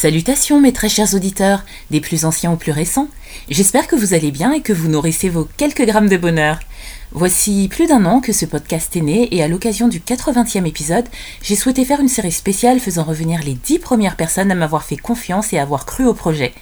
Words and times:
Salutations 0.00 0.62
mes 0.62 0.72
très 0.72 0.88
chers 0.88 1.14
auditeurs, 1.14 1.62
des 1.90 2.00
plus 2.00 2.24
anciens 2.24 2.52
aux 2.52 2.56
plus 2.56 2.72
récents. 2.72 3.08
J'espère 3.50 3.86
que 3.86 3.96
vous 3.96 4.14
allez 4.14 4.30
bien 4.30 4.50
et 4.54 4.62
que 4.62 4.72
vous 4.72 4.88
nourrissez 4.88 5.28
vos 5.28 5.46
quelques 5.58 5.84
grammes 5.84 6.08
de 6.08 6.16
bonheur. 6.16 6.58
Voici 7.12 7.66
plus 7.68 7.88
d'un 7.88 8.04
an 8.04 8.20
que 8.20 8.32
ce 8.32 8.46
podcast 8.46 8.94
est 8.94 9.00
né 9.00 9.34
et 9.34 9.42
à 9.42 9.48
l'occasion 9.48 9.88
du 9.88 9.98
80e 9.98 10.64
épisode, 10.64 11.06
j'ai 11.42 11.56
souhaité 11.56 11.84
faire 11.84 12.00
une 12.00 12.08
série 12.08 12.30
spéciale 12.30 12.78
faisant 12.78 13.02
revenir 13.02 13.40
les 13.42 13.54
10 13.54 13.80
premières 13.80 14.14
personnes 14.14 14.52
à 14.52 14.54
m'avoir 14.54 14.84
fait 14.84 14.96
confiance 14.96 15.52
et 15.52 15.58
avoir 15.58 15.86
cru 15.86 16.06
au 16.06 16.14
projet. 16.14 16.52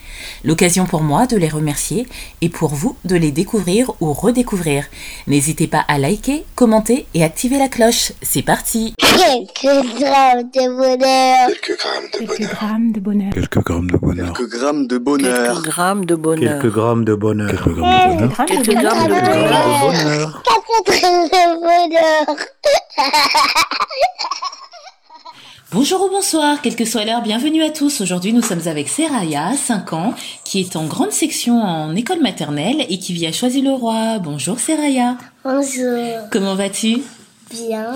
L'occasion 0.44 0.86
pour 0.86 1.02
moi 1.02 1.26
de 1.26 1.36
les 1.36 1.48
remercier 1.48 2.06
et 2.40 2.48
pour 2.48 2.70
vous 2.70 2.96
de 3.04 3.16
les 3.16 3.30
découvrir 3.30 3.92
ou 4.00 4.14
redécouvrir. 4.14 4.86
N'hésitez 5.26 5.66
pas 5.66 5.84
à 5.86 5.98
liker, 5.98 6.44
commenter 6.54 7.06
et 7.12 7.24
activer 7.24 7.58
la 7.58 7.68
cloche. 7.68 8.12
C'est 8.22 8.42
parti 8.42 8.94
Quelques 8.98 10.00
grammes 10.00 10.48
de 10.54 10.70
bonheur. 10.70 11.48
Quelques 11.48 12.48
grammes 12.48 12.90
de 12.92 13.00
bonheur. 13.00 13.32
Quelques 13.32 13.60
grammes 13.60 13.76
de 13.92 13.98
bonheur. 13.98 14.32
Quelques 14.32 14.50
grammes 14.50 14.86
de 14.86 14.96
bonheur. 14.98 15.52
Quelques 15.52 15.66
grammes 15.68 16.06
de 16.06 16.16
bonheur. 16.16 16.60
Quelques 16.62 16.74
grammes 16.74 17.04
de 17.04 17.14
bonheur. 17.14 17.50
Quelques 17.50 17.74
grammes 17.74 17.84
de 17.84 18.24
bonheur. 18.24 18.46
Quelques 18.46 18.74
grammes 18.74 19.08
de 19.08 19.14
Quelques 19.18 20.07
bonheur. 20.08 20.42
bonheur. 21.60 22.26
Bonjour 25.70 26.02
ou 26.02 26.08
bonsoir, 26.08 26.62
quelle 26.62 26.76
que 26.76 26.86
soit 26.86 27.04
l'heure, 27.04 27.20
bienvenue 27.20 27.62
à 27.62 27.68
tous. 27.68 28.00
Aujourd'hui, 28.00 28.32
nous 28.32 28.40
sommes 28.40 28.66
avec 28.66 28.88
Seraya, 28.88 29.52
5 29.54 29.92
ans, 29.92 30.14
qui 30.44 30.60
est 30.60 30.76
en 30.76 30.86
grande 30.86 31.12
section 31.12 31.60
en 31.60 31.94
école 31.94 32.20
maternelle 32.20 32.86
et 32.88 32.98
qui 32.98 33.12
vit 33.12 33.26
à 33.26 33.32
Choisy-le-Roi. 33.32 34.18
Bonjour 34.20 34.58
Seraya. 34.58 35.18
Bonjour. 35.44 36.28
Comment 36.30 36.54
vas-tu? 36.54 37.02
Bien. 37.50 37.92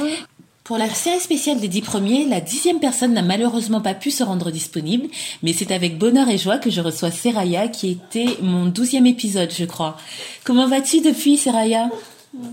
Pour 0.72 0.78
la 0.78 0.88
série 0.88 1.20
spéciale 1.20 1.60
des 1.60 1.68
10 1.68 1.82
premiers, 1.82 2.24
la 2.24 2.40
dixième 2.40 2.80
personne 2.80 3.12
n'a 3.12 3.20
malheureusement 3.20 3.82
pas 3.82 3.92
pu 3.92 4.10
se 4.10 4.22
rendre 4.22 4.50
disponible, 4.50 5.06
mais 5.42 5.52
c'est 5.52 5.70
avec 5.70 5.98
bonheur 5.98 6.30
et 6.30 6.38
joie 6.38 6.56
que 6.56 6.70
je 6.70 6.80
reçois 6.80 7.10
Seraya, 7.10 7.68
qui 7.68 7.90
était 7.90 8.38
mon 8.40 8.64
douzième 8.64 9.04
épisode, 9.04 9.52
je 9.54 9.66
crois. 9.66 9.98
Comment 10.44 10.66
vas-tu 10.66 11.02
depuis, 11.02 11.36
Seraya? 11.36 11.90
Bien. 12.32 12.52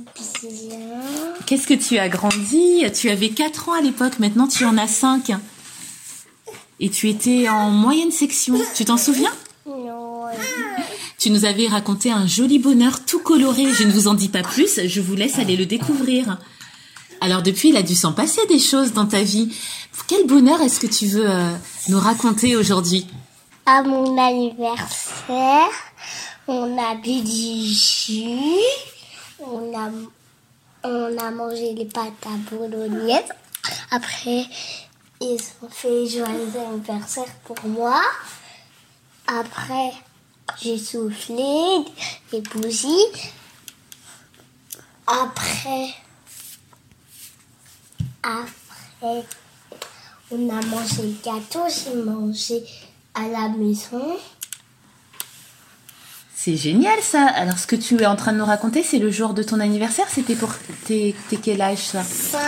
Qu'est-ce 1.45 1.65
que 1.65 1.73
tu 1.73 1.97
as 1.97 2.09
grandi? 2.09 2.83
Tu 2.93 3.09
avais 3.09 3.29
4 3.29 3.69
ans 3.69 3.79
à 3.79 3.81
l'époque, 3.81 4.19
maintenant 4.19 4.49
tu 4.49 4.65
en 4.65 4.77
as 4.77 4.87
5. 4.87 5.31
Et 6.81 6.89
tu 6.89 7.07
étais 7.07 7.47
en 7.47 7.69
moyenne 7.69 8.11
section. 8.11 8.55
Tu 8.75 8.83
t'en 8.83 8.97
souviens? 8.97 9.31
Non. 9.65 10.25
Tu 11.17 11.29
nous 11.29 11.45
avais 11.45 11.67
raconté 11.67 12.11
un 12.11 12.27
joli 12.27 12.59
bonheur 12.59 13.05
tout 13.05 13.19
coloré. 13.19 13.63
Je 13.73 13.85
ne 13.85 13.93
vous 13.93 14.09
en 14.09 14.13
dis 14.13 14.27
pas 14.27 14.43
plus, 14.43 14.81
je 14.85 14.99
vous 14.99 15.15
laisse 15.15 15.39
aller 15.39 15.55
le 15.55 15.65
découvrir. 15.65 16.37
Alors 17.21 17.41
depuis, 17.41 17.69
il 17.69 17.77
a 17.77 17.83
dû 17.83 17.95
s'en 17.95 18.13
passer 18.13 18.45
des 18.47 18.59
choses 18.59 18.93
dans 18.93 19.05
ta 19.05 19.21
vie. 19.21 19.53
Quel 20.07 20.25
bonheur 20.25 20.59
est-ce 20.61 20.79
que 20.79 20.87
tu 20.87 21.05
veux 21.05 21.29
euh, 21.29 21.51
nous 21.89 21.99
raconter 21.99 22.55
aujourd'hui? 22.55 23.05
À 23.65 23.83
mon 23.83 24.17
anniversaire, 24.17 25.69
on 26.47 26.77
a 26.77 26.95
bu 26.95 27.21
du 27.21 27.71
jus. 27.71 28.59
On 29.39 29.71
a, 29.77 31.31
mangé 31.31 31.75
les 31.75 31.85
pâtes 31.85 32.25
à 32.25 32.55
bolognaise. 32.55 33.21
Après, 33.91 34.45
ils 35.21 35.39
ont 35.61 35.69
fait 35.69 36.07
joyeux 36.07 36.49
anniversaire 36.67 37.31
pour 37.45 37.57
moi. 37.65 38.01
Après, 39.27 39.93
j'ai 40.59 40.79
soufflé 40.79 41.85
des 42.31 42.41
bougies. 42.41 43.05
Après, 45.05 45.93
après, 48.29 49.23
on 50.31 50.49
a 50.49 50.61
mangé 50.65 51.01
le 51.03 51.15
gâteau. 51.23 51.61
J'ai 51.67 51.95
mangé 52.01 52.63
à 53.15 53.27
la 53.27 53.49
maison. 53.49 54.17
C'est 56.41 56.55
génial 56.55 56.97
ça. 57.01 57.27
Alors 57.35 57.57
ce 57.57 57.67
que 57.67 57.75
tu 57.75 58.01
es 58.01 58.05
en 58.05 58.15
train 58.15 58.31
de 58.31 58.37
nous 58.37 58.45
raconter, 58.45 58.81
c'est 58.81 58.97
le 58.97 59.11
jour 59.11 59.33
de 59.33 59.43
ton 59.43 59.59
anniversaire. 59.59 60.05
C'était 60.09 60.35
pour 60.35 60.51
tes, 60.85 61.13
tes 61.29 61.35
quel 61.35 61.61
âge 61.61 61.79
ça? 61.79 62.01
5 62.01 62.39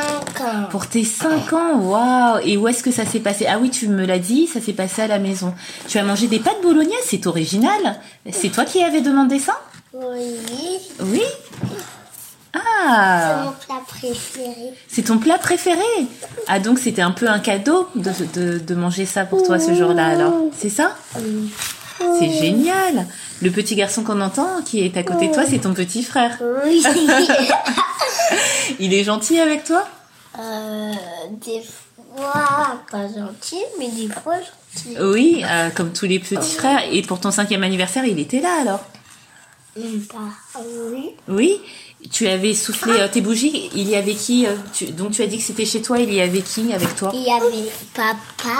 ans. 0.41 0.67
Pour 0.69 0.87
tes 0.87 1.03
5 1.03 1.51
ans, 1.51 1.77
waouh 1.77 2.39
Et 2.45 2.55
où 2.55 2.69
est-ce 2.69 2.83
que 2.83 2.91
ça 2.91 3.05
s'est 3.05 3.19
passé? 3.19 3.47
Ah 3.49 3.59
oui, 3.59 3.69
tu 3.69 3.89
me 3.89 4.05
l'as 4.05 4.19
dit, 4.19 4.47
ça 4.47 4.61
s'est 4.61 4.71
passé 4.71 5.01
à 5.01 5.07
la 5.07 5.19
maison. 5.19 5.53
Tu 5.89 5.97
as 5.97 6.05
mangé 6.05 6.27
des 6.27 6.39
pâtes 6.39 6.61
bolognaises, 6.63 7.03
c'est 7.05 7.27
original. 7.27 7.99
C'est 8.31 8.49
toi 8.49 8.63
qui 8.63 8.81
avais 8.81 9.01
demandé 9.01 9.39
ça? 9.39 9.59
Oui, 9.93 10.37
Oui? 11.01 11.21
C'est 12.53 12.59
Ah 12.59 13.43
mon 13.45 13.51
plat 13.51 13.81
préféré. 13.87 14.73
C'est 14.87 15.03
ton 15.03 15.17
plat 15.17 15.37
préféré? 15.37 15.81
Ah 16.47 16.59
donc 16.59 16.79
c'était 16.79 17.01
un 17.01 17.11
peu 17.11 17.27
un 17.29 17.39
cadeau 17.39 17.87
de, 17.95 18.11
de, 18.33 18.59
de 18.59 18.75
manger 18.75 19.05
ça 19.05 19.25
pour 19.25 19.43
toi 19.43 19.59
ce 19.59 19.73
jour-là 19.73 20.07
alors 20.07 20.33
C'est 20.57 20.69
ça? 20.69 20.95
C'est 22.19 22.29
génial 22.31 23.05
Le 23.41 23.51
petit 23.51 23.75
garçon 23.75 24.03
qu'on 24.03 24.21
entend 24.21 24.61
qui 24.65 24.83
est 24.83 24.97
à 24.97 25.03
côté 25.03 25.27
de 25.27 25.33
toi, 25.33 25.43
c'est 25.47 25.59
ton 25.59 25.73
petit 25.73 26.03
frère. 26.03 26.37
Oui. 26.65 26.83
Il 28.79 28.93
est 28.93 29.03
gentil 29.03 29.39
avec 29.39 29.63
toi? 29.63 29.87
Euh, 30.39 30.91
des 31.45 31.61
fois, 32.15 32.79
pas 32.89 33.07
gentil, 33.07 33.61
mais 33.77 33.89
des 33.89 34.07
fois 34.07 34.35
gentil. 34.37 34.97
Oui, 35.01 35.43
euh, 35.45 35.69
comme 35.71 35.91
tous 35.93 36.05
les 36.05 36.19
petits 36.19 36.55
frères. 36.55 36.81
Et 36.91 37.01
pour 37.03 37.19
ton 37.19 37.29
cinquième 37.31 37.63
anniversaire, 37.63 38.05
il 38.05 38.17
était 38.19 38.39
là 38.39 38.61
alors? 38.61 38.83
Bah, 39.75 40.19
oui. 40.91 41.11
Oui 41.27 41.61
Tu 42.09 42.27
avais 42.27 42.53
soufflé 42.53 42.93
euh, 42.93 43.07
tes 43.07 43.21
bougies. 43.21 43.69
Il 43.75 43.87
y 43.89 43.95
avait 43.95 44.15
qui 44.15 44.45
euh, 44.47 44.55
tu- 44.73 44.87
Donc 44.91 45.11
tu 45.11 45.21
as 45.21 45.27
dit 45.27 45.37
que 45.37 45.43
c'était 45.43 45.65
chez 45.65 45.81
toi. 45.81 45.99
Il 45.99 46.13
y 46.13 46.19
avait 46.21 46.41
qui 46.41 46.73
avec 46.73 46.95
toi? 46.95 47.11
Il 47.13 47.21
y 47.23 47.31
avait 47.31 47.69
papa, 47.93 48.59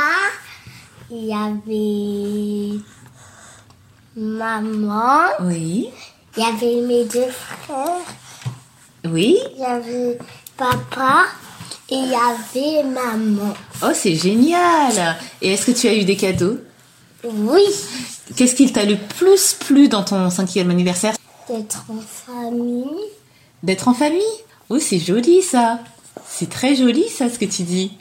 il 1.10 1.26
y 1.26 1.34
avait 1.34 2.80
maman, 4.16 5.22
Oui. 5.42 5.90
il 6.38 6.44
y 6.44 6.46
avait 6.46 6.82
mes 6.82 7.06
deux 7.06 7.30
frères, 7.30 7.98
Oui. 9.06 9.38
il 9.56 9.62
y 9.62 9.66
avait 9.66 10.18
papa 10.58 11.26
et 11.90 11.96
il 11.96 12.10
y 12.10 12.16
avait 12.16 12.84
maman. 12.84 13.54
Oh, 13.84 13.88
c'est 13.94 14.16
génial 14.16 15.18
Et 15.42 15.54
est-ce 15.54 15.66
que 15.66 15.72
tu 15.72 15.88
as 15.88 15.96
eu 15.96 16.04
des 16.04 16.16
cadeaux? 16.18 16.58
Oui, 17.24 17.64
Qu'est-ce 18.36 18.56
qu'il 18.56 18.72
t'a 18.72 18.86
le 18.86 18.96
plus 19.18 19.54
plu 19.60 19.90
dans 19.90 20.04
ton 20.04 20.30
cinquième 20.30 20.70
anniversaire? 20.72 21.16
D'être 21.50 21.84
en 21.90 22.00
famille. 22.00 22.86
D'être 23.64 23.88
en 23.88 23.94
famille 23.94 24.22
Oh, 24.70 24.80
c'est 24.80 25.00
joli 25.00 25.42
ça 25.42 25.80
C'est 26.28 26.50
très 26.50 26.76
joli 26.76 27.08
ça 27.10 27.30
ce 27.30 27.38
que 27.38 27.46
tu 27.46 27.64
dis. 27.64 27.92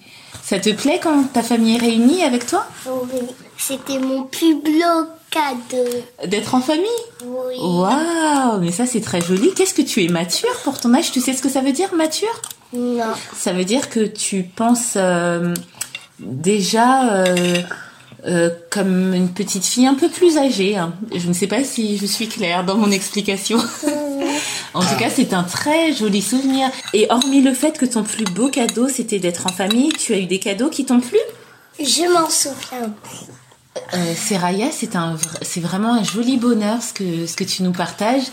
Ça 0.42 0.58
te 0.58 0.70
plaît 0.70 1.00
quand 1.02 1.24
ta 1.32 1.42
famille 1.42 1.76
est 1.76 1.80
réunie 1.80 2.22
avec 2.22 2.46
toi? 2.46 2.66
Oui, 2.86 3.20
c'était 3.58 3.98
mon 3.98 4.22
plus 4.24 4.54
beau 4.54 5.06
cadeau. 5.30 5.88
D'être 6.26 6.54
en 6.54 6.60
famille? 6.60 6.86
Oui. 7.24 7.56
Waouh 7.60 8.60
Mais 8.60 8.72
ça 8.72 8.86
c'est 8.86 9.00
très 9.00 9.20
joli. 9.20 9.52
Qu'est-ce 9.54 9.74
que 9.74 9.82
tu 9.82 10.04
es 10.04 10.08
mature 10.08 10.54
pour 10.64 10.78
ton 10.78 10.94
âge? 10.94 11.10
Tu 11.12 11.20
sais 11.20 11.32
ce 11.34 11.42
que 11.42 11.48
ça 11.48 11.60
veut 11.60 11.72
dire 11.72 11.92
mature? 11.94 12.40
Non. 12.72 13.02
Ça 13.36 13.52
veut 13.52 13.64
dire 13.64 13.90
que 13.90 14.00
tu 14.06 14.44
penses 14.44 14.94
euh, 14.96 15.52
déjà 16.20 17.12
euh, 17.14 17.56
euh, 18.26 18.50
comme 18.70 19.12
une 19.14 19.28
petite 19.28 19.64
fille 19.64 19.86
un 19.86 19.94
peu 19.94 20.08
plus 20.08 20.38
âgée. 20.38 20.76
hein. 20.76 20.94
Je 21.14 21.26
ne 21.28 21.32
sais 21.32 21.48
pas 21.48 21.64
si 21.64 21.96
je 21.98 22.06
suis 22.06 22.28
claire 22.28 22.64
dans 22.64 22.76
mon 22.76 22.90
explication. 22.92 23.58
En 24.74 24.80
tout 24.80 24.96
cas, 24.98 25.10
c'est 25.10 25.32
un 25.34 25.42
très 25.42 25.92
joli 25.92 26.22
souvenir. 26.22 26.68
Et 26.92 27.06
hormis 27.10 27.42
le 27.42 27.54
fait 27.54 27.76
que 27.78 27.86
ton 27.86 28.02
plus 28.02 28.24
beau 28.24 28.48
cadeau, 28.48 28.88
c'était 28.88 29.18
d'être 29.18 29.46
en 29.46 29.52
famille, 29.52 29.90
tu 29.92 30.14
as 30.14 30.18
eu 30.18 30.26
des 30.26 30.38
cadeaux 30.38 30.70
qui 30.70 30.84
t'ont 30.84 31.00
plu? 31.00 31.18
Je 31.78 32.12
m'en 32.12 32.28
souviens 32.28 32.90
plus. 33.02 33.32
euh, 33.94 34.14
Seraya, 34.14 34.66
c'est 34.72 34.96
un, 34.96 35.16
c'est 35.42 35.60
vraiment 35.60 35.94
un 35.94 36.02
joli 36.04 36.36
bonheur 36.36 36.82
ce 36.82 36.92
que 36.92 37.26
ce 37.26 37.36
que 37.36 37.44
tu 37.44 37.62
nous 37.62 37.72
partages 37.72 38.24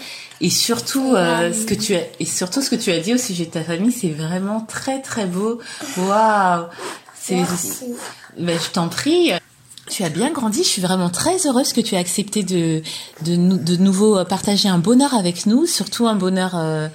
et 0.42 0.50
surtout 0.50 1.16
euh, 1.16 1.54
ce 1.54 1.66
que 1.66 1.76
tu 1.76 1.96
as 1.96 2.02
et 2.20 2.26
surtout 2.26 2.62
ce 2.62 2.70
que 2.70 2.76
tu 2.76 2.92
as 2.92 3.00
dit 3.00 3.14
au 3.14 3.18
sujet 3.18 3.46
de 3.46 3.52
ta 3.52 3.64
famille, 3.64 3.92
c'est 3.92 4.10
vraiment 4.10 4.62
très 4.62 5.02
très 5.02 5.26
beau. 5.26 5.60
Waouh, 5.98 6.66
c'est, 7.20 7.38
ben, 8.38 8.60
je 8.60 8.70
t'en 8.72 8.90
prie. 8.90 9.32
Tu 9.90 10.04
as 10.04 10.10
bien 10.10 10.32
grandi. 10.32 10.64
Je 10.64 10.68
suis 10.68 10.82
vraiment 10.82 11.10
très 11.10 11.48
heureuse 11.48 11.74
que 11.74 11.82
tu 11.82 11.96
aies 11.96 12.00
accepté 12.00 12.44
de 12.44 12.82
de, 13.26 13.36
nou- 13.36 13.58
de 13.58 13.76
nouveau 13.78 14.18
euh, 14.18 14.26
partager 14.26 14.68
un 14.70 14.80
bonheur 14.80 15.14
avec 15.14 15.46
nous, 15.46 15.66
surtout 15.66 16.08
un 16.08 16.16
bonheur. 16.16 16.52
euh, 16.56 16.88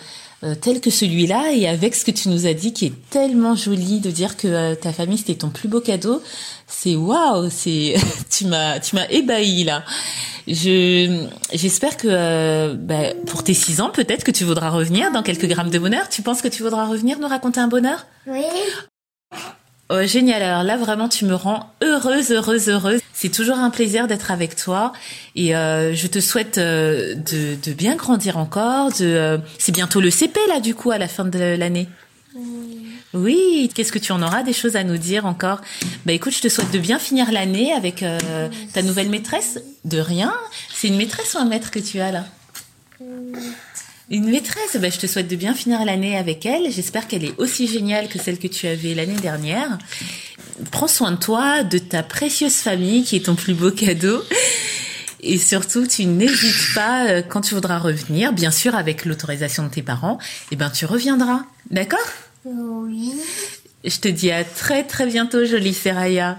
euh, 0.44 0.56
tel 0.56 0.80
que 0.80 0.90
celui-là 0.90 1.52
et 1.52 1.68
avec 1.68 1.94
ce 1.94 2.04
que 2.04 2.10
tu 2.10 2.28
nous 2.28 2.46
as 2.48 2.52
dit 2.52 2.72
qui 2.72 2.86
est 2.86 2.92
tellement 3.10 3.54
joli 3.54 4.00
de 4.00 4.10
dire 4.10 4.36
que 4.36 4.74
ta 4.74 4.92
famille 4.92 5.16
c'était 5.18 5.36
ton 5.36 5.50
plus 5.50 5.68
beau 5.68 5.80
cadeau 5.80 6.20
c'est 6.66 6.96
waouh 6.96 7.48
c'est 7.48 7.94
tu 8.28 8.46
m'as 8.46 8.80
tu 8.80 8.96
m'as 8.96 9.06
ébahi 9.08 9.62
là 9.62 9.84
je 10.48 11.28
j'espère 11.52 11.96
que 11.96 12.74
bah, 12.74 13.14
pour 13.28 13.44
tes 13.44 13.54
six 13.54 13.80
ans 13.80 13.90
peut-être 13.90 14.24
que 14.24 14.32
tu 14.32 14.42
voudras 14.42 14.70
revenir 14.70 15.12
dans 15.12 15.22
quelques 15.22 15.46
grammes 15.46 15.70
de 15.70 15.78
bonheur 15.78 16.08
tu 16.08 16.22
penses 16.22 16.42
que 16.42 16.48
tu 16.48 16.64
voudras 16.64 16.86
revenir 16.86 17.20
nous 17.20 17.28
raconter 17.28 17.60
un 17.60 17.68
bonheur? 17.68 18.04
Oui. 18.26 18.42
Oh, 19.94 20.06
génial. 20.06 20.42
Alors 20.42 20.62
là, 20.62 20.78
vraiment, 20.78 21.06
tu 21.06 21.26
me 21.26 21.34
rends 21.34 21.70
heureuse, 21.82 22.30
heureuse, 22.30 22.70
heureuse. 22.70 23.00
C'est 23.12 23.28
toujours 23.28 23.58
un 23.58 23.68
plaisir 23.68 24.06
d'être 24.06 24.30
avec 24.30 24.56
toi. 24.56 24.94
Et 25.36 25.54
euh, 25.54 25.94
je 25.94 26.06
te 26.06 26.18
souhaite 26.18 26.56
euh, 26.56 27.14
de, 27.14 27.56
de 27.62 27.72
bien 27.74 27.94
grandir 27.96 28.38
encore. 28.38 28.88
De, 28.88 29.04
euh, 29.04 29.38
c'est 29.58 29.72
bientôt 29.72 30.00
le 30.00 30.10
CP, 30.10 30.40
là, 30.48 30.60
du 30.60 30.74
coup, 30.74 30.92
à 30.92 30.98
la 30.98 31.08
fin 31.08 31.26
de 31.26 31.38
l'année. 31.38 31.88
Oui, 33.12 33.70
qu'est-ce 33.74 33.92
que 33.92 33.98
tu 33.98 34.12
en 34.12 34.22
auras 34.22 34.42
des 34.42 34.54
choses 34.54 34.76
à 34.76 34.84
nous 34.84 34.96
dire 34.96 35.26
encore? 35.26 35.60
Bah 36.06 36.14
écoute, 36.14 36.32
je 36.32 36.40
te 36.40 36.48
souhaite 36.48 36.70
de 36.70 36.78
bien 36.78 36.98
finir 36.98 37.30
l'année 37.30 37.74
avec 37.74 38.02
euh, 38.02 38.48
ta 38.72 38.80
nouvelle 38.80 39.10
maîtresse. 39.10 39.60
De 39.84 39.98
rien. 39.98 40.32
C'est 40.72 40.88
une 40.88 40.96
maîtresse 40.96 41.34
ou 41.34 41.38
un 41.38 41.44
maître 41.44 41.70
que 41.70 41.78
tu 41.78 42.00
as 42.00 42.12
là? 42.12 42.24
Une 44.12 44.30
maîtresse. 44.30 44.76
Bah 44.78 44.90
je 44.90 44.98
te 44.98 45.06
souhaite 45.06 45.28
de 45.28 45.36
bien 45.36 45.54
finir 45.54 45.84
l'année 45.86 46.18
avec 46.18 46.44
elle. 46.44 46.70
J'espère 46.70 47.08
qu'elle 47.08 47.24
est 47.24 47.34
aussi 47.38 47.66
géniale 47.66 48.08
que 48.08 48.18
celle 48.18 48.38
que 48.38 48.46
tu 48.46 48.66
avais 48.66 48.94
l'année 48.94 49.16
dernière. 49.16 49.78
Prends 50.70 50.86
soin 50.86 51.12
de 51.12 51.16
toi, 51.16 51.64
de 51.64 51.78
ta 51.78 52.02
précieuse 52.02 52.56
famille 52.56 53.04
qui 53.04 53.16
est 53.16 53.24
ton 53.24 53.34
plus 53.34 53.54
beau 53.54 53.70
cadeau. 53.70 54.22
Et 55.22 55.38
surtout, 55.38 55.86
tu 55.86 56.04
n'hésites 56.04 56.74
pas 56.74 57.06
euh, 57.06 57.22
quand 57.22 57.40
tu 57.40 57.54
voudras 57.54 57.78
revenir, 57.78 58.32
bien 58.32 58.50
sûr 58.50 58.74
avec 58.74 59.04
l'autorisation 59.06 59.62
de 59.62 59.70
tes 59.70 59.82
parents, 59.82 60.18
et 60.50 60.56
ben 60.56 60.68
tu 60.68 60.84
reviendras. 60.84 61.44
D'accord? 61.70 62.00
Oui. 62.44 63.12
Je 63.84 63.98
te 63.98 64.08
dis 64.08 64.30
à 64.30 64.44
très 64.44 64.82
très 64.84 65.06
bientôt, 65.06 65.44
jolie 65.46 65.72
Seraya. 65.72 66.38